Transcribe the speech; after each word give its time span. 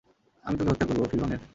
আমি 0.45 0.55
তোকে 0.57 0.69
হত্যা 0.71 0.85
করবো, 0.87 1.03
ফিওরনের। 1.11 1.41